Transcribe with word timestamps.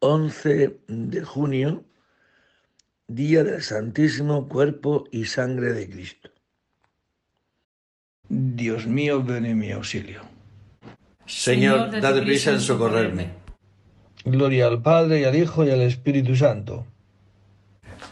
11 0.00 0.80
de 0.88 1.24
junio, 1.24 1.84
día 3.08 3.44
del 3.44 3.62
Santísimo 3.62 4.48
Cuerpo 4.48 5.04
y 5.10 5.24
Sangre 5.24 5.72
de 5.72 5.88
Cristo. 5.88 6.30
Dios 8.28 8.86
mío, 8.86 9.22
ven 9.22 9.46
en 9.46 9.58
mi 9.58 9.70
auxilio. 9.70 10.22
Señor, 11.24 12.00
date 12.00 12.22
prisa 12.22 12.52
en 12.52 12.60
socorrerme. 12.60 13.30
Gloria 14.24 14.66
al 14.66 14.82
Padre 14.82 15.20
y 15.20 15.24
al 15.24 15.36
Hijo 15.36 15.64
y 15.64 15.70
al 15.70 15.82
Espíritu 15.82 16.36
Santo. 16.36 16.86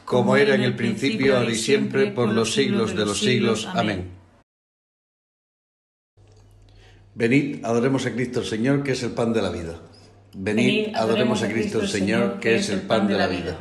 Como 0.05 0.37
era 0.37 0.55
en 0.55 0.63
el 0.63 0.77
principio, 0.77 1.37
ahora 1.37 1.51
y 1.51 1.57
siempre, 1.57 2.11
por 2.13 2.29
los 2.29 2.55
siglos 2.55 2.95
de 2.95 3.05
los 3.05 3.19
siglos. 3.19 3.67
Amén. 3.75 4.11
Venid, 7.15 7.65
adoremos 7.65 8.07
a 8.07 8.13
Cristo 8.13 8.41
el 8.41 8.47
Señor, 8.47 8.83
que 8.83 8.93
es 8.93 9.03
el 9.03 9.13
pan 9.13 9.33
de 9.33 9.43
la 9.43 9.51
vida. 9.51 9.81
Venid, 10.37 10.97
adoremos 10.97 11.45
a 11.45 11.49
Cristo 11.49 11.81
el 11.81 11.89
Señor, 11.89 12.41
que 12.41 12.57
es 12.57 12.69
el 12.69 12.83
pan 12.83 13.07
de 13.07 13.17
la 13.17 13.29
vida. 13.29 13.57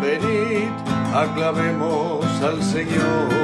Venid, 0.00 0.70
aclamemos 1.12 2.24
al 2.40 2.62
Señor, 2.62 3.43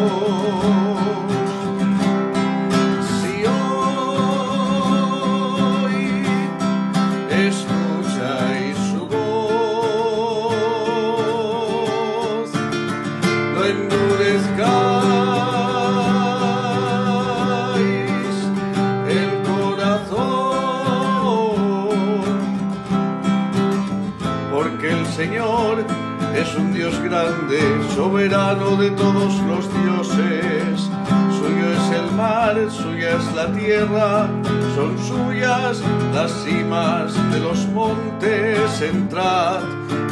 Soberano 27.95 28.75
de 28.77 28.89
todos 28.91 29.33
los 29.41 29.65
dioses. 29.83 30.89
Suyo 31.37 31.65
es 31.77 31.99
el 31.99 32.11
mar, 32.15 32.55
suya 32.69 33.17
es 33.17 33.35
la 33.35 33.51
tierra, 33.53 34.27
son 34.75 34.97
suyas 34.97 35.81
las 36.13 36.31
cimas 36.43 37.13
de 37.31 37.39
los 37.39 37.67
montes. 37.67 38.81
Entrad, 38.81 39.61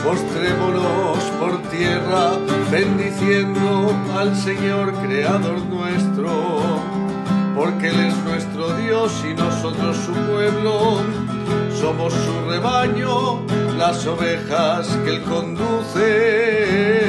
postrémonos 0.04 1.20
por 1.40 1.62
tierra, 1.70 2.32
bendiciendo 2.72 3.92
al 4.18 4.36
Señor, 4.36 4.94
Creador 5.04 5.60
nuestro, 5.66 6.30
porque 7.56 7.90
Él 7.90 8.00
es 8.00 8.18
nuestro 8.24 8.74
Dios 8.78 9.24
y 9.30 9.34
nosotros 9.34 9.98
su 9.98 10.14
pueblo. 10.14 11.02
Somos 11.80 12.14
su 12.14 12.50
rebaño, 12.50 13.42
las 13.78 14.06
ovejas 14.06 14.88
que 15.04 15.10
Él 15.16 15.22
conduce. 15.24 17.09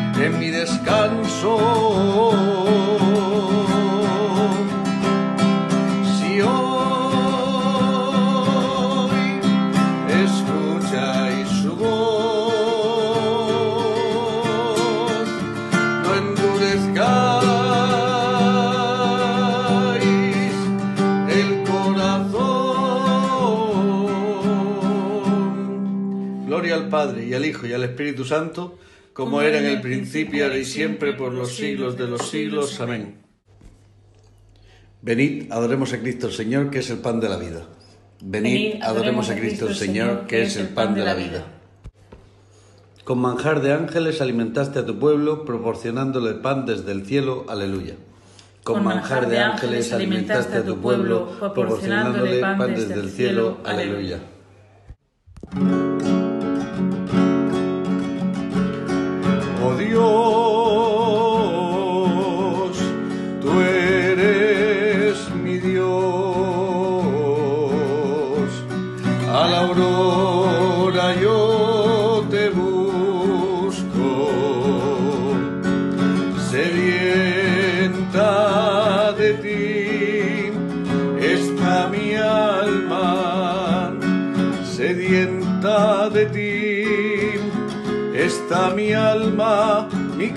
en 0.19 0.39
mi 0.39 0.49
descanso. 0.49 1.57
Si 6.17 6.41
hoy 6.41 7.51
escucháis 10.23 11.47
su 11.61 11.75
voz, 11.75 11.91
no 16.03 16.15
endurezcáis 16.15 16.95
el 21.29 21.63
corazón. 21.63 22.51
Gloria 26.47 26.75
al 26.75 26.89
Padre 26.89 27.25
y 27.25 27.33
al 27.33 27.45
Hijo 27.45 27.65
y 27.65 27.73
al 27.73 27.83
Espíritu 27.83 28.25
Santo, 28.25 28.77
como 29.13 29.41
era 29.41 29.59
en 29.59 29.65
el 29.65 29.81
principio, 29.81 30.45
ahora 30.45 30.57
y 30.57 30.65
siempre, 30.65 31.13
por 31.13 31.33
los 31.33 31.55
siglos 31.55 31.97
de 31.97 32.07
los 32.07 32.29
siglos. 32.29 32.79
Amén. 32.79 33.21
Venid, 35.01 35.51
adoremos 35.51 35.93
a 35.93 35.99
Cristo 35.99 36.27
el 36.27 36.33
Señor, 36.33 36.69
que 36.69 36.79
es 36.79 36.89
el 36.89 36.99
pan 36.99 37.19
de 37.19 37.29
la 37.29 37.37
vida. 37.37 37.67
Venid, 38.23 38.81
adoremos 38.83 39.29
a 39.29 39.35
Cristo 39.35 39.67
el 39.67 39.75
Señor, 39.75 40.27
que 40.27 40.43
es 40.43 40.55
el 40.57 40.69
pan 40.69 40.93
de 40.93 41.03
la 41.03 41.15
vida. 41.15 41.45
Con 43.03 43.19
manjar 43.19 43.61
de 43.61 43.73
ángeles 43.73 44.21
alimentaste 44.21 44.79
a 44.79 44.85
tu 44.85 44.99
pueblo, 44.99 45.43
proporcionándole 45.43 46.35
pan 46.35 46.65
desde 46.67 46.91
el 46.91 47.05
cielo. 47.05 47.45
Aleluya. 47.49 47.95
Con 48.63 48.83
manjar 48.83 49.27
de 49.27 49.39
ángeles 49.39 49.91
alimentaste 49.91 50.57
a 50.57 50.63
tu 50.63 50.79
pueblo, 50.79 51.35
proporcionándole 51.39 52.39
pan 52.39 52.75
desde 52.75 52.93
el 52.93 53.09
cielo. 53.09 53.57
Aleluya. 53.65 54.19
Dios, 59.91 60.50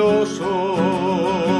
jubilosos. 0.00 1.59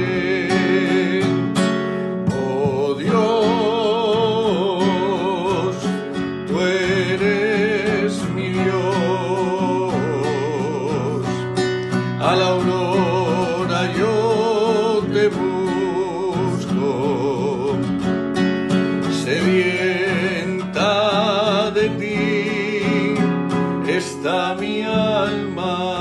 Está 24.21 24.53
mi 24.53 24.83
alma. 24.83 25.97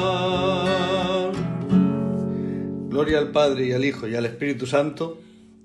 Gloria 2.91 3.19
al 3.19 3.31
Padre 3.31 3.69
y 3.69 3.73
al 3.73 3.83
Hijo 3.83 4.07
y 4.07 4.15
al 4.15 4.27
Espíritu 4.27 4.67
Santo, 4.67 5.19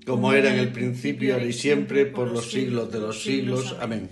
como 0.06 0.32
era 0.32 0.50
en 0.54 0.58
el 0.58 0.72
principio, 0.72 1.34
ahora 1.34 1.44
y 1.44 1.52
siempre, 1.52 2.06
por 2.06 2.30
los 2.30 2.50
siglos 2.50 2.90
de 2.90 3.00
los 3.00 3.22
siglos. 3.22 3.76
Amén. 3.78 4.08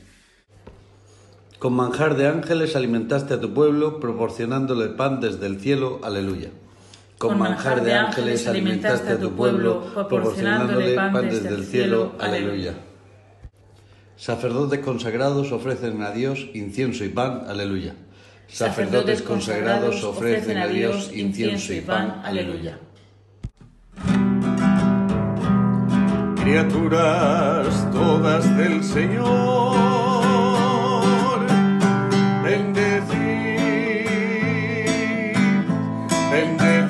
Con 1.58 1.72
manjar 1.72 2.16
de 2.16 2.26
ángeles 2.28 2.76
alimentaste 2.76 3.32
a 3.32 3.40
tu 3.40 3.54
pueblo, 3.54 3.98
proporcionándole 3.98 4.88
pan 4.90 5.20
desde 5.20 5.46
el 5.46 5.58
cielo. 5.58 6.00
Aleluya. 6.02 6.50
Con 7.16 7.38
manjar 7.38 7.82
de 7.82 7.94
ángeles 7.94 8.46
alimentaste 8.46 9.12
a 9.12 9.18
tu 9.18 9.30
pueblo, 9.30 9.84
proporcionándole 9.94 10.94
pan 10.94 11.30
desde 11.30 11.48
el 11.48 11.64
cielo. 11.64 12.12
Aleluya. 12.18 12.74
Sacerdotes 14.16 14.80
consagrados 14.80 15.50
ofrecen 15.50 16.02
a 16.02 16.10
Dios 16.10 16.50
incienso 16.52 17.04
y 17.04 17.08
pan. 17.08 17.44
Aleluya. 17.48 17.94
Sacerdotes 18.48 19.22
consagrados 19.22 20.04
ofrecen 20.04 20.58
a 20.58 20.66
Dios 20.66 21.10
incienso 21.12 21.72
y 21.72 21.80
pan. 21.80 22.22
Aleluya. 22.24 22.78
criaturas 26.44 27.90
todas 27.90 28.44
del 28.58 28.84
Señor. 28.84 29.74
Bendecid, 32.44 34.04
bendecid 36.30 36.83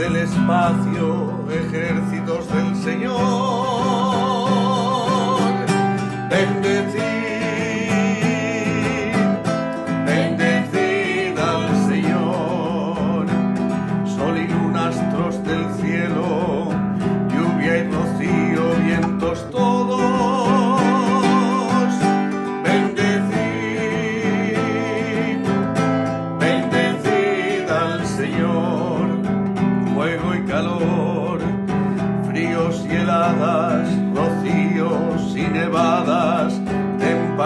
del 0.00 0.16
espacio, 0.16 1.44
ejércitos 1.50 2.48
del 2.54 2.74
Señor. 2.74 3.39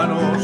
hermano. 0.07 0.34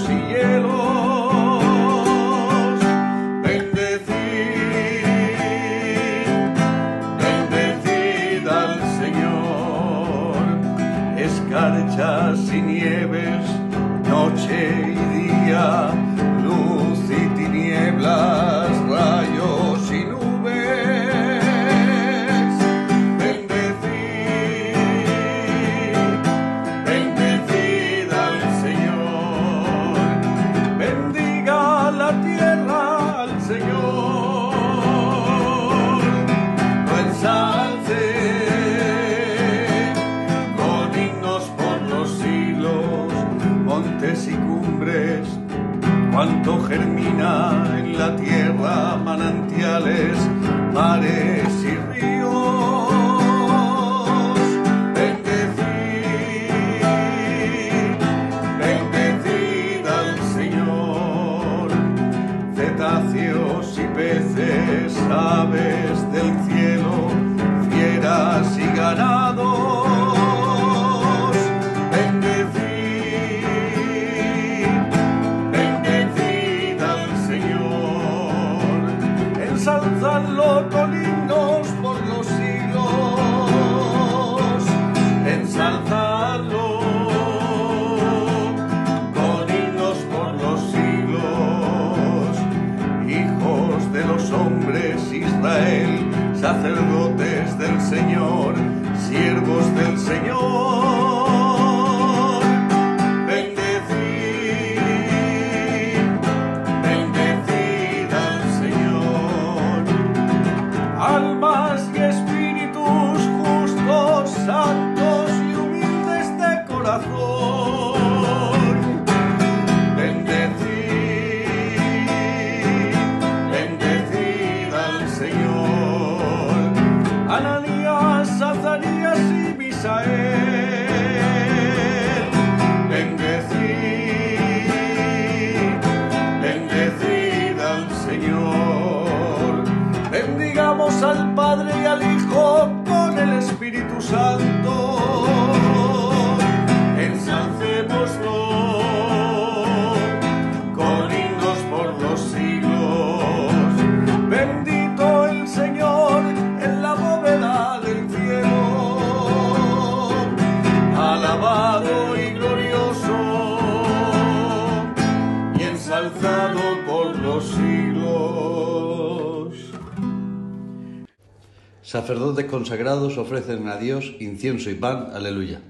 Sacerdotes 171.83 172.45
consagrados 172.45 173.17
ofrecen 173.17 173.67
a 173.67 173.77
Dios 173.77 174.13
incienso 174.19 174.69
y 174.69 174.75
pan, 174.75 175.09
aleluya. 175.13 175.61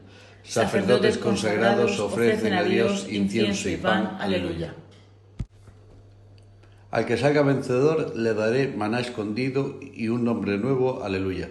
Sacerdotes 0.44 1.18
consagrados 1.18 2.00
ofrecen 2.00 2.54
a 2.54 2.64
Dios 2.64 3.08
incienso 3.10 3.70
y 3.70 3.78
pan, 3.78 4.18
aleluya. 4.20 4.76
Al 6.90 7.06
que 7.06 7.16
salga 7.16 7.44
vencedor 7.44 8.18
le 8.18 8.34
daré 8.34 8.68
maná 8.68 9.00
escondido 9.00 9.80
y 9.82 10.10
un 10.10 10.26
nombre 10.26 10.58
nuevo, 10.58 11.04
aleluya. 11.04 11.50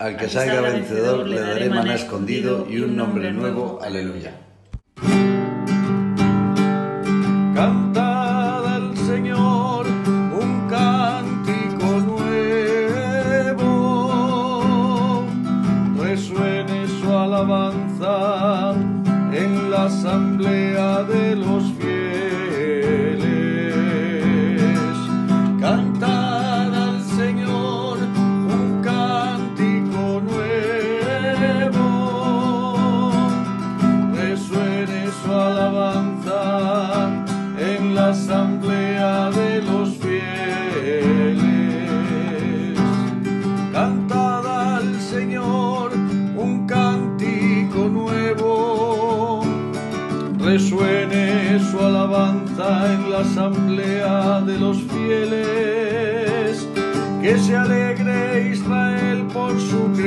Al 0.00 0.16
que 0.16 0.28
salga 0.28 0.60
vencedor 0.60 1.28
le 1.28 1.38
daré 1.38 1.70
maná 1.70 1.94
escondido 1.94 2.66
y 2.68 2.80
un 2.80 2.96
nombre 2.96 3.30
nuevo, 3.30 3.78
aleluya. 3.80 4.34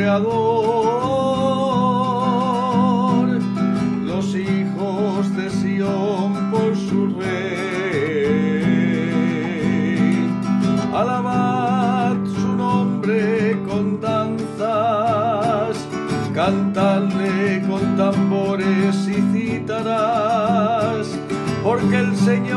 Creador, 0.08 0.32
los 4.06 4.36
hijos 4.36 5.36
de 5.36 5.50
Sión 5.50 6.50
por 6.50 6.78
su 6.78 7.08
rey. 7.20 8.64
Alabad 10.94 12.16
su 12.26 12.56
nombre 12.56 13.58
con 13.68 14.00
danzas, 14.00 15.76
cantadle 16.34 17.62
con 17.68 17.98
tambores 17.98 19.10
y 19.10 19.22
cítaras, 19.34 21.20
porque 21.66 21.98
el 21.98 22.16
Señor 22.16 22.57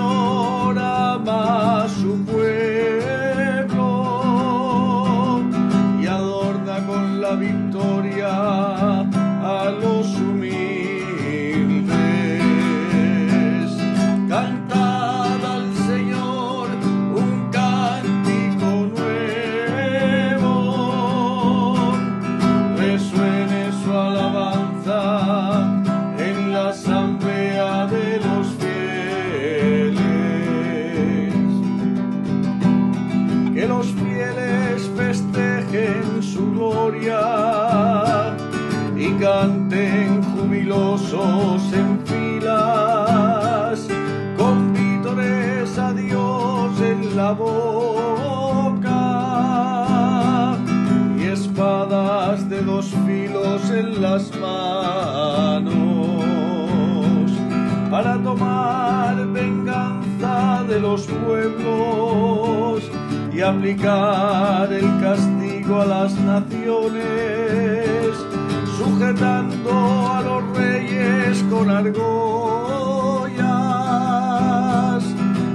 argollas, 71.71 73.45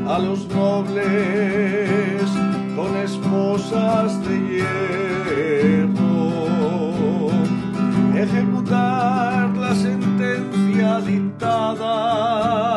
a 0.08 0.20
los 0.20 0.48
nobles 0.48 2.30
con 2.76 2.96
esposas 2.98 4.24
de 4.26 4.36
hierro. 4.50 6.06
Ejecutar 8.16 9.56
la 9.58 9.76
sentencia 9.76 11.02
dictada 11.02 12.75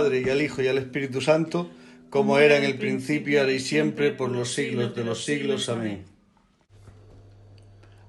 Padre 0.00 0.22
y 0.24 0.30
al 0.30 0.40
Hijo 0.40 0.62
y 0.62 0.68
al 0.68 0.78
Espíritu 0.78 1.20
Santo, 1.20 1.68
como 2.08 2.38
era 2.38 2.56
en 2.56 2.64
el 2.64 2.78
principio, 2.78 3.40
ahora 3.40 3.52
y 3.52 3.60
siempre, 3.60 4.12
por 4.12 4.30
los 4.30 4.54
siglos 4.54 4.96
de 4.96 5.04
los 5.04 5.26
siglos. 5.26 5.68
Amén. 5.68 6.04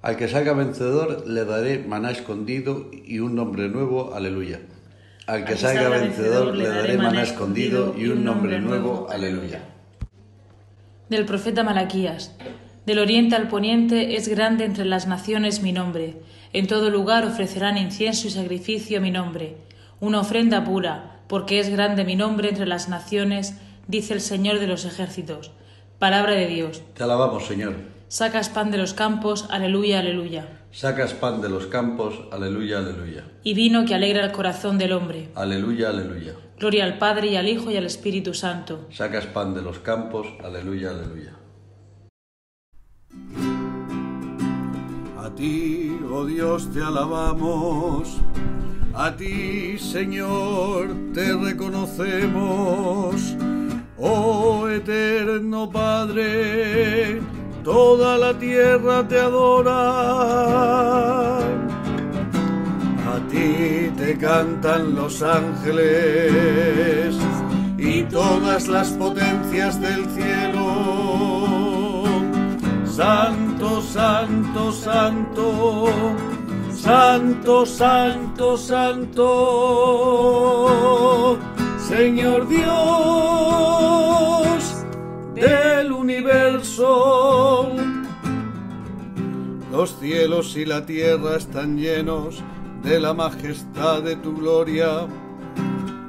Al 0.01 0.15
que 0.15 0.29
salga 0.29 0.53
vencedor 0.53 1.27
le 1.27 1.43
daré 1.43 1.79
maná 1.79 2.11
escondido 2.11 2.89
y 2.93 3.19
un 3.19 3.35
nombre 3.35 3.67
nuevo, 3.67 4.13
aleluya. 4.13 4.61
Al 5.27 5.43
que 5.43 5.57
salga 5.57 5.89
vencedor 5.89 6.55
le 6.55 6.69
daré 6.69 6.97
maná 6.97 7.23
escondido 7.23 7.93
y 7.97 8.07
un 8.07 8.23
nombre 8.23 8.61
nuevo, 8.61 9.09
aleluya. 9.11 9.59
Del 11.09 11.25
profeta 11.25 11.63
Malaquías. 11.63 12.37
Del 12.85 12.99
oriente 12.99 13.35
al 13.35 13.49
poniente 13.49 14.15
es 14.15 14.29
grande 14.29 14.63
entre 14.63 14.85
las 14.85 15.07
naciones 15.07 15.61
mi 15.61 15.73
nombre. 15.73 16.21
En 16.53 16.67
todo 16.67 16.89
lugar 16.89 17.25
ofrecerán 17.25 17.77
incienso 17.77 18.29
y 18.29 18.31
sacrificio 18.31 18.99
a 18.99 19.01
mi 19.01 19.11
nombre. 19.11 19.57
Una 19.99 20.21
ofrenda 20.21 20.63
pura, 20.63 21.10
porque 21.31 21.61
es 21.61 21.69
grande 21.69 22.03
mi 22.03 22.17
nombre 22.17 22.49
entre 22.49 22.65
las 22.65 22.89
naciones, 22.89 23.55
dice 23.87 24.13
el 24.13 24.19
Señor 24.19 24.59
de 24.59 24.67
los 24.67 24.83
ejércitos. 24.83 25.51
Palabra 25.97 26.33
de 26.33 26.47
Dios. 26.47 26.81
Te 26.93 27.03
alabamos, 27.03 27.45
Señor. 27.45 27.75
Sacas 28.09 28.49
pan 28.49 28.69
de 28.69 28.77
los 28.77 28.93
campos, 28.93 29.45
aleluya, 29.49 29.99
aleluya. 29.99 30.59
Sacas 30.71 31.13
pan 31.13 31.39
de 31.41 31.47
los 31.47 31.67
campos, 31.67 32.15
aleluya, 32.33 32.79
aleluya. 32.79 33.23
Y 33.43 33.53
vino 33.53 33.85
que 33.85 33.95
alegra 33.95 34.25
el 34.25 34.33
corazón 34.33 34.77
del 34.77 34.91
hombre. 34.91 35.29
Aleluya, 35.33 35.87
aleluya. 35.91 36.33
Gloria 36.59 36.83
al 36.83 36.97
Padre 36.97 37.27
y 37.27 37.37
al 37.37 37.47
Hijo 37.47 37.71
y 37.71 37.77
al 37.77 37.85
Espíritu 37.85 38.33
Santo. 38.33 38.89
Sacas 38.91 39.25
pan 39.27 39.53
de 39.53 39.61
los 39.61 39.79
campos, 39.79 40.27
aleluya, 40.43 40.89
aleluya. 40.89 41.37
A 45.17 45.33
ti, 45.33 45.97
oh 46.11 46.25
Dios, 46.25 46.73
te 46.73 46.81
alabamos. 46.81 48.19
A 48.93 49.15
ti, 49.15 49.77
Señor, 49.79 50.89
te 51.13 51.33
reconocemos. 51.33 53.37
Oh 53.97 54.67
eterno 54.67 55.69
Padre, 55.69 57.21
toda 57.63 58.17
la 58.17 58.37
tierra 58.37 59.07
te 59.07 59.17
adora. 59.17 59.77
A 61.37 61.41
ti 63.29 63.89
te 63.95 64.17
cantan 64.17 64.95
los 64.95 65.23
ángeles 65.23 67.15
y 67.77 68.03
todas 68.03 68.67
las 68.67 68.89
potencias 68.89 69.79
del 69.79 70.05
cielo. 70.07 72.03
Santo, 72.85 73.81
santo, 73.81 74.73
santo, 74.73 75.93
Santo, 76.81 77.63
santo, 77.63 78.57
santo, 78.57 79.27
Señor 81.77 82.47
Dios 82.47 82.65
del 85.35 85.91
universo. 85.91 87.71
Los 89.71 89.95
cielos 89.99 90.57
y 90.57 90.65
la 90.65 90.83
tierra 90.83 91.37
están 91.37 91.77
llenos 91.77 92.41
de 92.81 92.99
la 92.99 93.13
majestad 93.13 94.01
de 94.01 94.15
tu 94.15 94.35
gloria. 94.35 95.05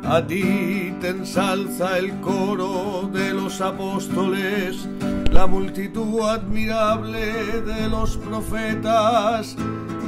A 0.05 0.27
ti 0.27 0.95
te 1.03 1.09
ensalza 1.11 1.99
el 1.99 2.19
coro 2.21 3.11
de 3.13 3.35
los 3.35 3.61
apóstoles, 3.61 4.89
la 5.31 5.47
multitud 5.47 6.23
admirable 6.23 7.61
de 7.61 7.91
los 7.91 8.17
profetas 8.17 9.55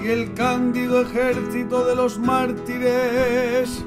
y 0.05 0.09
el 0.09 0.35
cándido 0.35 1.01
ejército 1.01 1.87
de 1.87 1.97
los 1.97 2.19
mártires. 2.19 3.83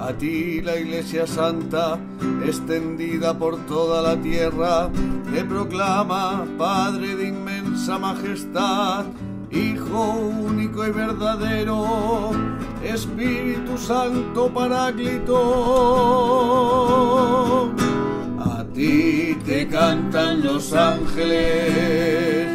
A 0.00 0.12
ti 0.12 0.60
la 0.60 0.76
Iglesia 0.76 1.26
Santa, 1.26 1.98
extendida 2.46 3.36
por 3.36 3.56
toda 3.66 4.02
la 4.02 4.16
tierra, 4.20 4.88
te 5.32 5.44
proclama 5.44 6.44
Padre 6.56 7.16
de 7.16 7.28
inmensa 7.28 7.98
majestad, 7.98 9.06
Hijo 9.50 10.14
único 10.48 10.86
y 10.86 10.90
verdadero, 10.92 12.30
Espíritu 12.82 13.76
Santo 13.76 14.48
Paráclito. 14.48 15.36
A 18.40 18.64
ti 18.72 19.36
te 19.44 19.68
cantan 19.68 20.42
los 20.42 20.72
ángeles 20.72 22.51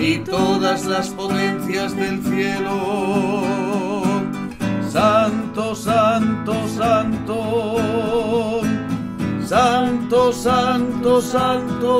y 0.00 0.18
todas 0.20 0.86
las 0.86 1.10
potencias 1.10 1.94
del 1.94 2.22
cielo. 2.22 3.42
Santo, 4.88 5.74
santo, 5.76 6.54
santo, 6.68 8.62
santo, 9.44 10.32
santo, 10.32 11.20
santo, 11.20 11.90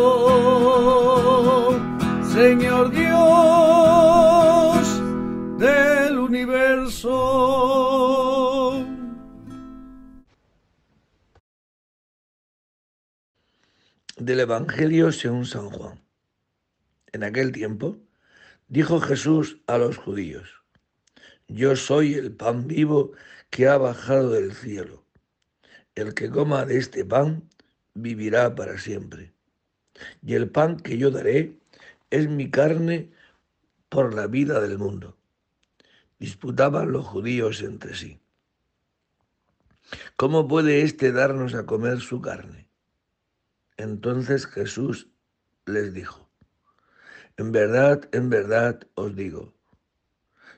Señor 2.33 2.91
Dios 2.91 3.19
del 5.59 6.19
universo. 6.19 7.13
Del 14.17 14.41
Evangelio 14.41 15.13
según 15.13 15.45
San 15.45 15.69
Juan. 15.71 16.00
En 17.13 17.25
aquel 17.25 17.53
tiempo 17.53 17.99
dijo 18.69 19.01
Jesús 19.01 19.61
a 19.67 19.79
los 19.79 19.97
judíos, 19.97 20.63
Yo 21.49 21.75
soy 21.77 22.15
el 22.15 22.33
pan 22.33 22.67
vivo 22.69 23.13
que 23.51 23.67
ha 23.67 23.77
bajado 23.77 24.31
del 24.31 24.55
cielo. 24.55 25.05
El 25.95 26.15
que 26.15 26.31
coma 26.31 26.65
de 26.65 26.79
este 26.79 27.05
pan 27.05 27.49
vivirá 27.95 28.55
para 28.55 28.79
siempre. 28.79 29.33
Y 30.23 30.35
el 30.35 30.49
pan 30.49 30.79
que 30.79 30.97
yo 30.97 31.11
daré 31.11 31.59
es 32.11 32.29
mi 32.29 32.51
carne 32.51 33.11
por 33.89 34.15
la 34.15 34.29
vida 34.29 34.61
del 34.61 34.79
mundo. 34.79 35.17
Disputaban 36.19 36.93
los 36.93 37.07
judíos 37.07 37.61
entre 37.63 37.95
sí. 37.95 38.21
¿Cómo 40.17 40.47
puede 40.47 40.83
éste 40.83 41.11
darnos 41.11 41.55
a 41.55 41.67
comer 41.67 41.99
su 42.01 42.21
carne? 42.21 42.69
Entonces 43.77 44.47
Jesús 44.47 45.09
les 45.67 45.93
dijo, 45.93 46.30
en 47.41 47.53
verdad, 47.53 48.07
en 48.13 48.29
verdad 48.29 48.87
os 48.97 49.17
digo, 49.17 49.55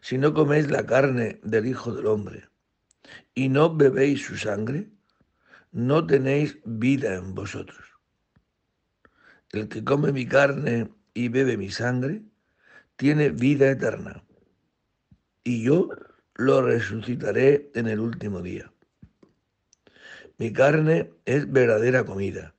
si 0.01 0.19
no 0.19 0.35
coméis 0.35 0.69
la 0.69 0.85
carne 0.85 1.39
del 1.45 1.67
Hijo 1.67 1.95
del 1.95 2.09
Hombre 2.09 2.49
y 3.37 3.49
no 3.49 3.73
bebéis 3.73 4.27
su 4.27 4.37
sangre, 4.37 4.91
no 5.71 6.05
tenéis 6.05 6.59
vida 6.65 7.15
en 7.15 7.37
vosotros. 7.37 7.85
El 9.53 9.69
que 9.69 9.85
come 9.85 10.11
mi 10.11 10.27
carne 10.27 10.91
y 11.15 11.29
bebe 11.29 11.57
mi 11.57 11.71
sangre, 11.71 12.23
tiene 12.97 13.31
vida 13.31 13.71
eterna, 13.71 14.25
y 15.45 15.63
yo 15.63 15.89
lo 16.35 16.63
resucitaré 16.63 17.71
en 17.75 17.87
el 17.87 18.01
último 18.01 18.43
día. 18.43 18.73
Mi 20.37 20.53
carne 20.53 21.13
es 21.27 21.51
verdadera 21.51 22.05
comida, 22.05 22.57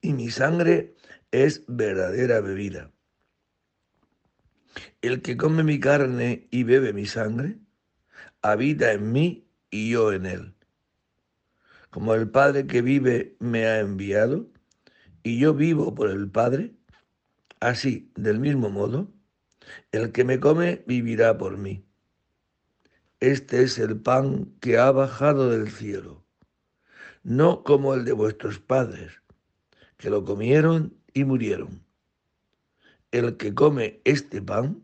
y 0.00 0.14
mi 0.14 0.30
sangre 0.30 0.94
es 1.42 1.64
verdadera 1.66 2.40
bebida. 2.40 2.92
El 5.02 5.20
que 5.20 5.36
come 5.36 5.64
mi 5.64 5.80
carne 5.80 6.46
y 6.52 6.62
bebe 6.62 6.92
mi 6.92 7.06
sangre, 7.06 7.58
habita 8.40 8.92
en 8.92 9.10
mí 9.10 9.48
y 9.68 9.90
yo 9.90 10.12
en 10.12 10.26
él. 10.26 10.54
Como 11.90 12.14
el 12.14 12.30
Padre 12.30 12.68
que 12.68 12.82
vive 12.82 13.36
me 13.40 13.66
ha 13.66 13.80
enviado, 13.80 14.48
y 15.24 15.40
yo 15.40 15.54
vivo 15.54 15.92
por 15.92 16.08
el 16.08 16.30
Padre, 16.30 16.76
así, 17.58 18.12
del 18.14 18.38
mismo 18.38 18.70
modo, 18.70 19.12
el 19.90 20.12
que 20.12 20.22
me 20.22 20.38
come 20.38 20.84
vivirá 20.86 21.36
por 21.36 21.56
mí. 21.56 21.84
Este 23.18 23.64
es 23.64 23.78
el 23.78 24.00
pan 24.00 24.54
que 24.60 24.78
ha 24.78 24.92
bajado 24.92 25.50
del 25.50 25.70
cielo, 25.70 26.24
no 27.24 27.64
como 27.64 27.94
el 27.94 28.04
de 28.04 28.12
vuestros 28.12 28.60
padres, 28.60 29.22
que 29.96 30.10
lo 30.10 30.24
comieron 30.24 31.03
y 31.14 31.24
murieron. 31.24 31.82
El 33.12 33.36
que 33.36 33.54
come 33.54 34.00
este 34.04 34.42
pan 34.42 34.82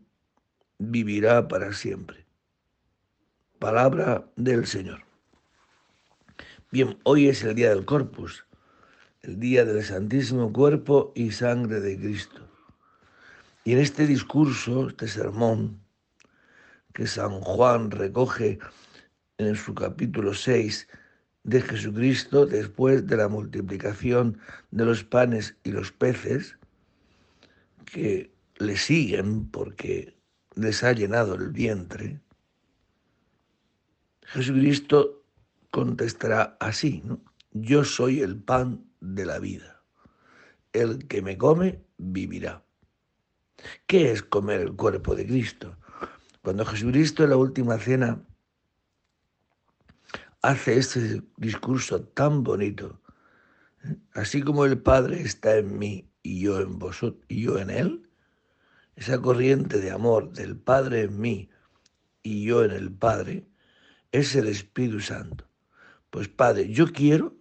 vivirá 0.79 1.47
para 1.47 1.73
siempre. 1.73 2.25
Palabra 3.59 4.25
del 4.37 4.65
Señor. 4.65 5.03
Bien, 6.71 6.97
hoy 7.03 7.27
es 7.27 7.43
el 7.43 7.53
día 7.53 7.69
del 7.69 7.85
Corpus, 7.85 8.45
el 9.21 9.39
día 9.39 9.65
del 9.65 9.83
Santísimo 9.83 10.51
Cuerpo 10.51 11.11
y 11.15 11.31
Sangre 11.31 11.81
de 11.81 11.99
Cristo. 11.99 12.49
Y 13.65 13.73
en 13.73 13.79
este 13.79 14.07
discurso, 14.07 14.87
este 14.87 15.07
sermón, 15.07 15.81
que 16.93 17.07
San 17.07 17.41
Juan 17.41 17.91
recoge 17.91 18.59
en 19.37 19.55
su 19.55 19.75
capítulo 19.75 20.33
6, 20.33 20.87
de 21.43 21.61
Jesucristo 21.61 22.45
después 22.45 23.07
de 23.07 23.17
la 23.17 23.27
multiplicación 23.27 24.39
de 24.71 24.85
los 24.85 25.03
panes 25.03 25.57
y 25.63 25.71
los 25.71 25.91
peces, 25.91 26.57
que 27.85 28.31
le 28.57 28.77
siguen 28.77 29.49
porque 29.49 30.15
les 30.55 30.83
ha 30.83 30.93
llenado 30.93 31.35
el 31.35 31.49
vientre, 31.49 32.21
Jesucristo 34.23 35.25
contestará 35.71 36.57
así, 36.59 37.01
¿no? 37.03 37.21
Yo 37.53 37.83
soy 37.83 38.21
el 38.21 38.37
pan 38.37 38.85
de 39.01 39.25
la 39.25 39.39
vida. 39.39 39.83
El 40.71 41.07
que 41.07 41.21
me 41.21 41.37
come 41.37 41.83
vivirá. 41.97 42.63
¿Qué 43.87 44.11
es 44.11 44.23
comer 44.23 44.61
el 44.61 44.73
cuerpo 44.73 45.15
de 45.15 45.25
Cristo? 45.25 45.77
Cuando 46.41 46.65
Jesucristo 46.65 47.23
en 47.23 47.31
la 47.31 47.37
última 47.37 47.77
cena 47.77 48.21
hace 50.41 50.77
este 50.77 51.21
discurso 51.37 52.03
tan 52.03 52.43
bonito. 52.43 52.99
Así 54.13 54.41
como 54.41 54.65
el 54.65 54.81
Padre 54.81 55.21
está 55.21 55.57
en 55.57 55.77
mí 55.77 56.09
y 56.23 56.41
yo 56.41 56.59
en 56.59 56.79
vosotros 56.79 57.23
y 57.27 57.43
yo 57.43 57.57
en 57.57 57.69
él, 57.69 58.09
esa 58.95 59.21
corriente 59.21 59.79
de 59.79 59.91
amor 59.91 60.31
del 60.33 60.57
Padre 60.57 61.03
en 61.03 61.19
mí 61.19 61.49
y 62.23 62.45
yo 62.45 62.63
en 62.63 62.71
el 62.71 62.91
Padre 62.91 63.47
es 64.11 64.35
el 64.35 64.47
Espíritu 64.47 64.99
Santo. 64.99 65.47
Pues 66.09 66.27
Padre, 66.27 66.69
yo 66.69 66.91
quiero 66.91 67.35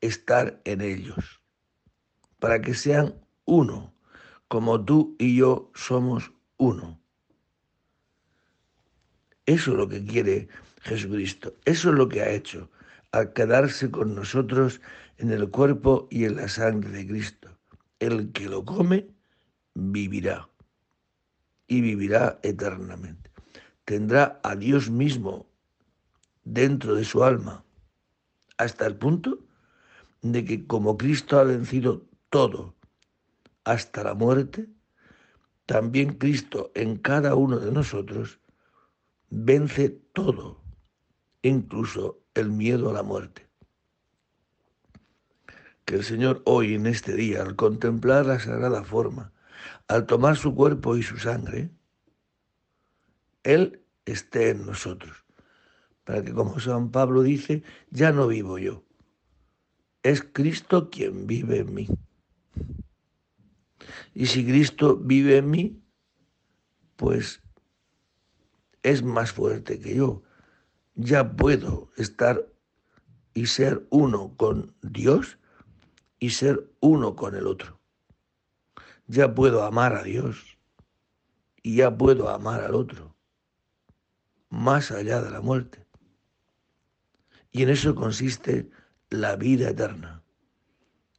estar 0.00 0.60
en 0.64 0.80
ellos 0.80 1.42
para 2.38 2.60
que 2.60 2.74
sean 2.74 3.14
uno, 3.44 3.94
como 4.48 4.84
tú 4.84 5.16
y 5.18 5.36
yo 5.36 5.70
somos 5.74 6.32
uno. 6.56 7.00
Eso 9.46 9.72
es 9.72 9.76
lo 9.76 9.88
que 9.88 10.04
quiere 10.04 10.48
Jesucristo. 10.82 11.54
Eso 11.64 11.90
es 11.90 11.94
lo 11.94 12.08
que 12.08 12.22
ha 12.22 12.30
hecho 12.30 12.70
al 13.12 13.32
quedarse 13.32 13.90
con 13.90 14.14
nosotros 14.14 14.80
en 15.18 15.30
el 15.30 15.48
cuerpo 15.50 16.08
y 16.10 16.24
en 16.24 16.36
la 16.36 16.48
sangre 16.48 16.90
de 16.90 17.06
Cristo. 17.06 17.48
El 18.00 18.32
que 18.32 18.48
lo 18.48 18.64
come 18.64 19.06
vivirá 19.74 20.48
y 21.68 21.80
vivirá 21.80 22.40
eternamente. 22.42 23.30
Tendrá 23.84 24.40
a 24.42 24.56
Dios 24.56 24.90
mismo 24.90 25.46
dentro 26.44 26.94
de 26.94 27.04
su 27.04 27.22
alma, 27.22 27.64
hasta 28.56 28.86
el 28.86 28.96
punto 28.96 29.38
de 30.22 30.44
que 30.44 30.66
como 30.66 30.96
Cristo 30.96 31.38
ha 31.38 31.44
vencido 31.44 32.04
todo 32.30 32.74
hasta 33.64 34.02
la 34.02 34.14
muerte, 34.14 34.68
también 35.66 36.14
Cristo 36.14 36.72
en 36.74 36.96
cada 36.96 37.34
uno 37.36 37.58
de 37.58 37.70
nosotros 37.70 38.40
vence 39.30 39.90
todo 40.12 40.61
incluso 41.42 42.20
el 42.34 42.50
miedo 42.50 42.90
a 42.90 42.92
la 42.92 43.02
muerte. 43.02 43.48
Que 45.84 45.96
el 45.96 46.04
Señor 46.04 46.42
hoy, 46.44 46.74
en 46.74 46.86
este 46.86 47.14
día, 47.14 47.42
al 47.42 47.56
contemplar 47.56 48.26
la 48.26 48.40
sagrada 48.40 48.84
forma, 48.84 49.32
al 49.88 50.06
tomar 50.06 50.36
su 50.36 50.54
cuerpo 50.54 50.96
y 50.96 51.02
su 51.02 51.18
sangre, 51.18 51.70
Él 53.42 53.82
esté 54.06 54.50
en 54.50 54.64
nosotros. 54.64 55.24
Para 56.04 56.22
que, 56.24 56.32
como 56.32 56.58
San 56.60 56.90
Pablo 56.90 57.22
dice, 57.22 57.62
ya 57.90 58.12
no 58.12 58.26
vivo 58.28 58.58
yo. 58.58 58.84
Es 60.02 60.22
Cristo 60.22 60.90
quien 60.90 61.26
vive 61.26 61.58
en 61.58 61.74
mí. 61.74 61.88
Y 64.14 64.26
si 64.26 64.44
Cristo 64.44 64.96
vive 64.96 65.38
en 65.38 65.50
mí, 65.50 65.82
pues 66.96 67.42
es 68.82 69.02
más 69.02 69.32
fuerte 69.32 69.78
que 69.78 69.94
yo. 69.94 70.22
Ya 70.94 71.36
puedo 71.36 71.90
estar 71.96 72.46
y 73.34 73.46
ser 73.46 73.86
uno 73.90 74.36
con 74.36 74.74
Dios 74.82 75.38
y 76.18 76.30
ser 76.30 76.70
uno 76.80 77.16
con 77.16 77.34
el 77.34 77.46
otro. 77.46 77.80
Ya 79.06 79.34
puedo 79.34 79.64
amar 79.64 79.96
a 79.96 80.02
Dios 80.02 80.58
y 81.62 81.76
ya 81.76 81.96
puedo 81.96 82.28
amar 82.28 82.62
al 82.62 82.74
otro, 82.74 83.16
más 84.48 84.90
allá 84.90 85.20
de 85.22 85.30
la 85.30 85.40
muerte. 85.40 85.86
Y 87.50 87.62
en 87.62 87.70
eso 87.70 87.94
consiste 87.94 88.70
la 89.10 89.36
vida 89.36 89.70
eterna. 89.70 90.22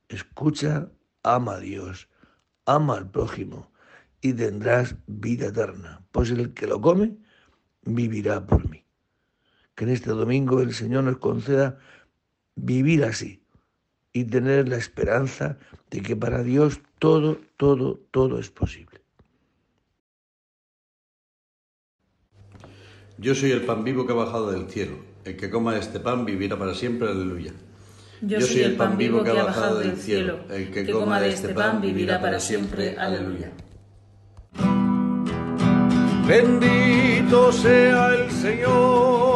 Escucha, 0.08 0.92
ama 1.24 1.56
a 1.56 1.60
Dios, 1.60 2.10
ama 2.66 2.98
al 2.98 3.10
prójimo 3.10 3.72
y 4.22 4.34
tendrás 4.34 4.96
vida 5.08 5.48
eterna, 5.48 6.06
pues 6.12 6.32
el 6.32 6.54
que 6.54 6.68
lo 6.68 6.82
come 6.82 7.18
vivirá 7.82 8.46
por 8.46 8.70
mí. 8.70 8.83
Que 9.76 9.86
en 9.86 9.92
este 9.92 10.12
domingo 10.12 10.62
el 10.62 10.74
Señor 10.74 11.04
nos 11.04 11.18
conceda 11.18 11.80
vivir 12.56 13.04
así 13.04 13.44
y 14.12 14.26
tener 14.26 14.70
la 14.70 14.78
esperanza 14.78 15.58
de 15.90 16.02
que 16.02 16.16
para 16.16 16.44
Dios 16.44 16.80
todo, 17.00 17.40
todo, 17.58 18.00
todo 18.12 18.40
es 18.40 18.50
posible. 18.50 19.02
Yo 23.18 23.36
soy 23.36 23.52
el 23.52 23.62
pan 23.62 23.84
vivo 23.84 24.06
que 24.06 24.12
ha 24.12 24.16
bajado 24.16 24.52
del 24.52 24.70
cielo. 24.70 24.98
El 25.24 25.38
que 25.38 25.50
coma 25.50 25.78
este 25.78 26.00
pan 26.00 26.26
vivirá 26.26 26.58
para 26.58 26.74
siempre. 26.74 27.10
Aleluya. 27.10 27.54
Yo, 28.22 28.42
soy 28.42 28.62
el 28.62 28.76
pan 28.76 28.98
vivo 28.98 29.24
que 29.24 29.32
ha 29.32 29.44
bajado 29.44 29.80
del 29.80 29.98
cielo. 29.98 30.40
El 30.50 30.72
que, 30.72 30.90
coma 30.92 31.20
de 31.20 31.30
este 31.30 31.50
pan 31.50 31.82
vivirá 31.82 32.22
para 32.22 32.40
siempre. 32.40 32.98
Aleluya. 32.98 33.52
Bendito 36.28 37.52
sea 37.52 38.16
el 38.16 38.32
Señor, 38.32 39.33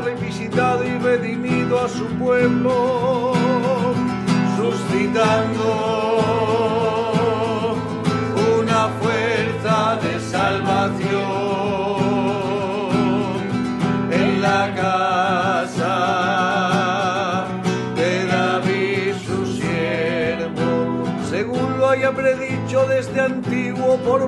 revisitado 0.00 0.84
y 0.84 0.98
redimido 0.98 1.80
a 1.80 1.88
su 1.88 2.04
pueblo, 2.18 3.32
suscitando 4.56 5.64
una 8.60 8.88
fuerza 9.00 9.96
de 10.02 10.20
salvación 10.20 11.08
en 14.12 14.42
la 14.42 14.74
casa 14.74 15.96
de 17.96 18.26
David 18.26 19.14
su 19.26 19.46
siervo, 19.46 21.04
según 21.28 21.78
lo 21.78 21.88
haya 21.90 22.12
predicho 22.12 22.86
desde 22.86 23.20
antiguo 23.20 23.96
por 23.98 24.27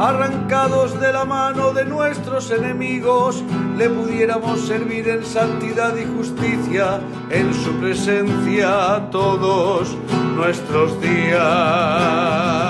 arrancados 0.00 0.98
de 0.98 1.12
la 1.12 1.26
mano 1.26 1.72
de 1.72 1.84
nuestros 1.84 2.50
enemigos, 2.50 3.44
le 3.76 3.90
pudiéramos 3.90 4.66
servir 4.66 5.06
en 5.08 5.24
santidad 5.26 5.94
y 5.94 6.06
justicia 6.06 7.00
en 7.28 7.52
su 7.52 7.70
presencia 7.74 9.08
todos 9.10 9.94
nuestros 10.34 10.98
días. 11.02 12.69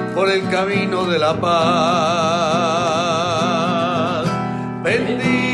por 0.13 0.29
el 0.29 0.47
camino 0.49 1.05
de 1.05 1.19
la 1.19 1.33
paz. 1.33 1.51
Bendito 4.83 5.50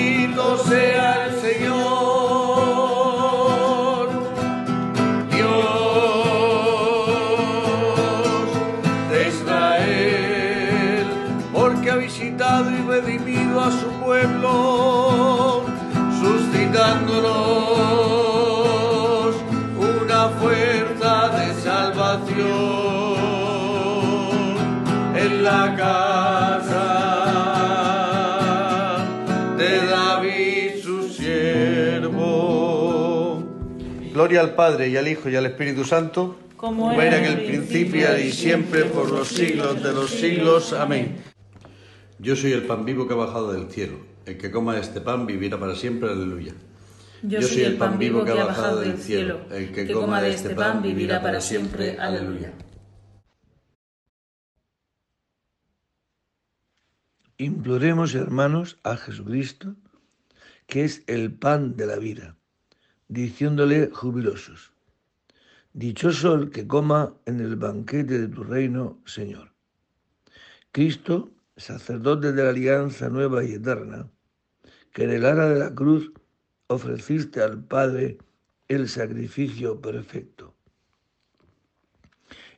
David 30.18 30.82
su 30.82 31.08
siervo. 31.10 32.24
Gloria 34.14 34.42
al 34.42 34.56
Padre 34.56 34.90
y 34.90 34.98
al 34.98 35.08
Hijo 35.08 35.30
y 35.30 35.36
al 35.36 35.46
Espíritu 35.46 35.84
Santo, 35.86 36.40
Como 36.56 36.92
era 36.92 37.20
en 37.20 37.26
el 37.26 37.46
principio 37.46 38.18
y 38.18 38.32
siempre 38.32 38.86
por 38.86 39.12
los 39.12 39.28
siglos 39.28 39.84
de 39.84 39.94
los 39.94 40.10
siglos. 40.10 40.74
Amén. 40.74 41.18
Yo 42.18 42.36
soy 42.36 42.54
el 42.54 42.64
pan 42.64 42.84
vivo 42.84 43.08
que 43.08 43.14
ha 43.14 43.18
bajado 43.18 43.54
del 43.54 43.70
cielo. 43.70 44.00
El 44.26 44.40
que 44.40 44.50
coma 44.50 44.80
este 44.80 45.02
pan 45.02 45.28
vivirá 45.28 45.60
para 45.60 45.76
siempre. 45.76 46.10
Aleluya. 46.10 46.54
Yo 47.22 47.44
soy 47.44 47.62
el 47.62 47.78
pan 47.78 48.00
vivo 48.00 48.26
que 48.26 48.32
ha 48.32 48.46
bajado 48.46 48.80
del 48.80 48.98
cielo. 48.98 49.42
El 49.52 49.72
que 49.72 49.92
coma 49.92 50.20
de 50.20 50.32
este 50.32 50.56
pan 50.56 50.82
vivirá 50.82 51.22
para 51.22 51.42
siempre. 51.42 52.00
Aleluya. 52.00 52.54
Imploremos, 57.38 58.16
hermanos, 58.16 58.80
a 58.84 58.98
Jesucristo, 58.98 59.76
que 60.68 60.84
es 60.84 61.04
el 61.08 61.34
pan 61.34 61.76
de 61.76 61.88
la 61.88 61.98
vida, 61.98 62.38
diciéndole 63.08 63.90
jubilosos, 63.92 64.74
Dichoso 65.74 66.34
el 66.34 66.50
que 66.50 66.68
coma 66.68 67.14
en 67.26 67.40
el 67.40 67.56
banquete 67.56 68.20
de 68.20 68.28
tu 68.28 68.44
reino, 68.44 69.00
Señor. 69.06 69.54
Cristo 70.72 71.32
sacerdote 71.58 72.32
de 72.32 72.44
la 72.44 72.50
alianza 72.50 73.10
nueva 73.10 73.44
y 73.44 73.54
eterna, 73.54 74.10
que 74.94 75.04
en 75.04 75.12
el 75.12 75.26
ara 75.26 75.50
de 75.50 75.60
la 75.60 75.74
cruz 75.74 76.12
ofreciste 76.68 77.42
al 77.42 77.64
Padre 77.64 78.18
el 78.68 78.88
sacrificio 78.88 79.82
perfecto. 79.82 80.54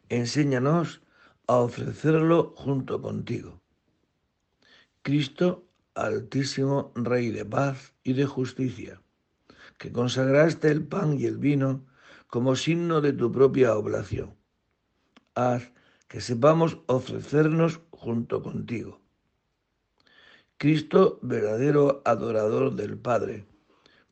Enséñanos 0.09 1.01
a 1.47 1.57
ofrecerlo 1.57 2.53
junto 2.57 3.01
contigo. 3.01 3.61
Cristo, 5.01 5.68
altísimo 6.05 6.91
Rey 6.95 7.29
de 7.31 7.45
paz 7.45 7.93
y 8.03 8.13
de 8.13 8.25
justicia, 8.25 9.01
que 9.77 9.91
consagraste 9.91 10.69
el 10.69 10.83
pan 10.83 11.19
y 11.19 11.25
el 11.25 11.37
vino 11.37 11.85
como 12.27 12.55
signo 12.55 13.01
de 13.01 13.13
tu 13.13 13.31
propia 13.31 13.75
oblación. 13.75 14.35
Haz 15.35 15.71
que 16.07 16.21
sepamos 16.21 16.79
ofrecernos 16.87 17.81
junto 17.91 18.41
contigo. 18.41 18.99
Cristo, 20.57 21.19
verdadero 21.21 22.01
adorador 22.03 22.75
del 22.75 22.97
Padre, 22.97 23.45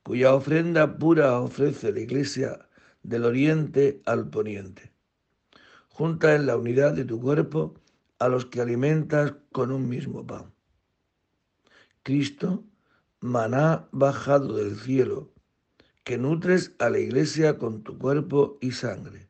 cuya 0.04 0.34
ofrenda 0.34 0.98
pura 0.98 1.40
ofrece 1.40 1.92
la 1.92 2.00
Iglesia 2.00 2.70
del 3.04 3.26
oriente 3.26 4.02
al 4.06 4.30
poniente. 4.30 4.92
Junta 5.90 6.36
en 6.36 6.46
la 6.46 6.56
unidad 6.56 6.94
de 6.94 7.04
tu 7.04 7.20
cuerpo 7.20 7.76
a 8.20 8.30
los 8.30 8.46
que 8.46 8.62
alimentas 8.62 9.34
con 9.52 9.72
un 9.72 9.90
mismo 9.90 10.26
pan. 10.26 10.54
Cristo, 12.08 12.64
maná 13.20 13.90
bajado 13.92 14.56
del 14.56 14.78
cielo, 14.78 15.34
que 16.06 16.18
nutres 16.18 16.74
a 16.80 16.90
la 16.90 17.00
Iglesia 17.00 17.58
con 17.58 17.84
tu 17.84 17.98
cuerpo 17.98 18.58
y 18.62 18.72
sangre. 18.72 19.28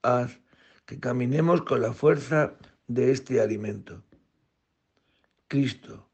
Haz 0.00 0.40
que 0.86 0.98
caminemos 0.98 1.60
con 1.60 1.82
la 1.82 1.92
fuerza 1.92 2.54
de 2.86 3.10
este 3.10 3.42
alimento. 3.42 4.02
Cristo, 5.46 6.08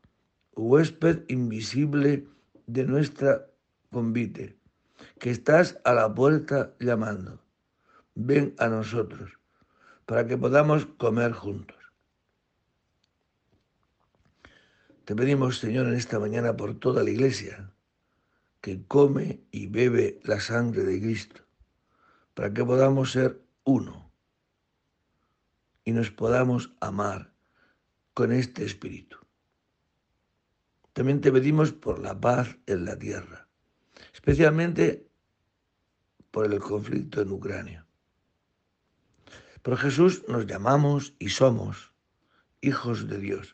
huésped 0.56 1.22
invisible 1.28 2.26
de 2.66 2.84
nuestra 2.84 3.46
convite, 3.92 4.58
que 5.20 5.30
estás 5.30 5.78
a 5.84 5.94
la 5.94 6.12
puerta 6.12 6.74
llamando. 6.80 7.40
Ven 8.16 8.56
a 8.58 8.66
nosotros, 8.66 9.38
para 10.04 10.26
que 10.26 10.36
podamos 10.36 10.86
comer 10.98 11.30
juntos. 11.30 11.83
Te 15.04 15.14
pedimos, 15.14 15.58
Señor, 15.58 15.86
en 15.88 15.94
esta 15.94 16.18
mañana 16.18 16.56
por 16.56 16.78
toda 16.78 17.04
la 17.04 17.10
iglesia, 17.10 17.70
que 18.62 18.86
come 18.86 19.42
y 19.50 19.66
bebe 19.66 20.18
la 20.24 20.40
sangre 20.40 20.82
de 20.84 20.98
Cristo, 20.98 21.42
para 22.32 22.54
que 22.54 22.64
podamos 22.64 23.12
ser 23.12 23.42
uno 23.64 24.10
y 25.84 25.92
nos 25.92 26.10
podamos 26.10 26.72
amar 26.80 27.34
con 28.14 28.32
este 28.32 28.64
espíritu. 28.64 29.18
También 30.94 31.20
te 31.20 31.30
pedimos 31.30 31.72
por 31.72 31.98
la 31.98 32.18
paz 32.18 32.56
en 32.64 32.86
la 32.86 32.98
tierra, 32.98 33.46
especialmente 34.14 35.06
por 36.30 36.46
el 36.46 36.58
conflicto 36.60 37.20
en 37.20 37.30
Ucrania. 37.30 37.86
Por 39.60 39.76
Jesús 39.76 40.24
nos 40.28 40.46
llamamos 40.46 41.14
y 41.18 41.28
somos 41.28 41.92
hijos 42.62 43.06
de 43.08 43.18
Dios. 43.18 43.53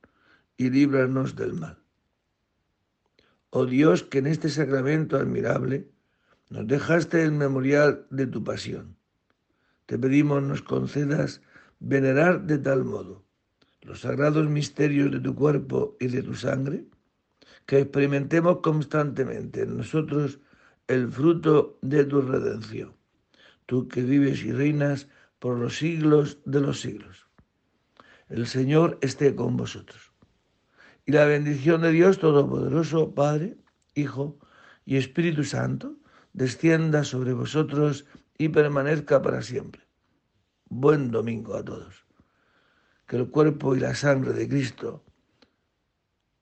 y 0.57 0.69
líbranos 0.69 1.35
del 1.35 1.53
mal. 1.53 1.77
Oh 3.49 3.65
Dios, 3.65 4.03
que 4.03 4.19
en 4.19 4.27
este 4.27 4.49
sacramento 4.49 5.17
admirable 5.17 5.89
nos 6.49 6.67
dejaste 6.67 7.23
el 7.23 7.31
memorial 7.31 8.05
de 8.09 8.27
tu 8.27 8.43
pasión. 8.43 8.95
Te 9.85 9.97
pedimos 9.97 10.41
nos 10.43 10.61
concedas 10.61 11.41
venerar 11.79 12.45
de 12.45 12.57
tal 12.57 12.85
modo 12.85 13.25
los 13.81 14.01
sagrados 14.01 14.47
misterios 14.47 15.11
de 15.11 15.19
tu 15.19 15.35
cuerpo 15.35 15.97
y 15.99 16.07
de 16.07 16.21
tu 16.21 16.35
sangre, 16.35 16.85
que 17.65 17.79
experimentemos 17.79 18.59
constantemente 18.61 19.61
en 19.63 19.77
nosotros 19.77 20.39
el 20.87 21.09
fruto 21.09 21.79
de 21.81 22.05
tu 22.05 22.21
redención, 22.21 22.93
tú 23.65 23.87
que 23.87 24.03
vives 24.03 24.43
y 24.43 24.51
reinas 24.51 25.07
por 25.39 25.57
los 25.57 25.77
siglos 25.77 26.39
de 26.45 26.61
los 26.61 26.81
siglos. 26.81 27.27
El 28.29 28.45
Señor 28.45 28.97
esté 29.01 29.35
con 29.35 29.57
vosotros. 29.57 30.10
Y 31.05 31.11
la 31.11 31.25
bendición 31.25 31.81
de 31.81 31.91
Dios 31.91 32.19
Todopoderoso, 32.19 33.13
Padre, 33.13 33.57
Hijo 33.95 34.37
y 34.85 34.97
Espíritu 34.97 35.43
Santo, 35.43 35.95
descienda 36.33 37.03
sobre 37.03 37.33
vosotros 37.33 38.05
y 38.37 38.49
permanezca 38.49 39.21
para 39.21 39.41
siempre. 39.41 39.81
Buen 40.69 41.11
domingo 41.11 41.55
a 41.55 41.63
todos. 41.63 42.05
Que 43.07 43.17
el 43.17 43.29
cuerpo 43.29 43.75
y 43.75 43.79
la 43.79 43.95
sangre 43.95 44.33
de 44.33 44.47
Cristo 44.47 45.03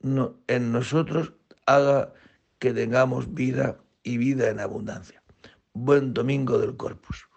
en 0.02 0.72
nosotros 0.72 1.34
haga 1.66 2.14
que 2.60 2.74
tengamos 2.74 3.34
vida 3.34 3.80
y 4.04 4.18
vida 4.18 4.50
en 4.50 4.60
abundancia. 4.60 5.24
Buen 5.74 6.14
domingo 6.14 6.58
del 6.58 6.78
Corpus. 6.78 7.28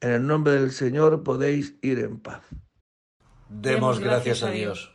En 0.00 0.10
el 0.10 0.26
nombre 0.26 0.54
del 0.54 0.70
Señor 0.70 1.22
podéis 1.22 1.76
ir 1.82 1.98
en 1.98 2.18
paz. 2.18 2.42
Demos 3.48 4.00
gracias 4.00 4.42
a 4.42 4.50
Dios. 4.50 4.94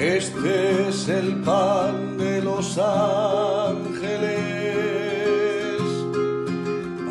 Este 0.00 0.88
es 0.88 1.08
el 1.08 1.34
pan 1.42 2.16
de 2.18 2.40
los 2.40 2.78
ángeles, 2.78 4.40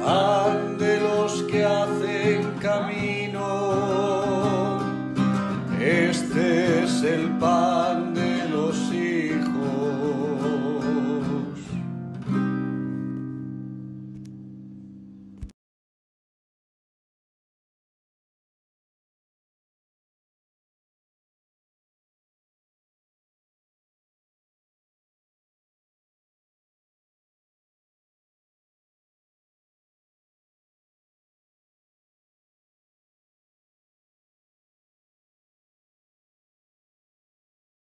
pan 0.02 0.78
de 0.78 0.98
los 1.02 1.44
que 1.44 1.66
hacen 1.66 2.54
camino. 2.62 3.44
Este 5.82 6.84
es 6.84 7.04
el 7.04 7.28
pan. 7.38 7.67